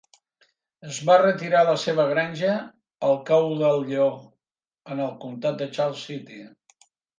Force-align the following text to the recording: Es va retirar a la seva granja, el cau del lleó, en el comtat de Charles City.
Es 0.91 0.95
va 1.09 1.17
retirar 1.21 1.59
a 1.59 1.67
la 1.67 1.75
seva 1.81 2.05
granja, 2.13 2.55
el 3.09 3.21
cau 3.29 3.47
del 3.61 3.87
lleó, 3.93 4.09
en 4.97 5.07
el 5.07 5.15
comtat 5.27 5.63
de 5.63 5.71
Charles 5.79 6.05
City. 6.11 6.43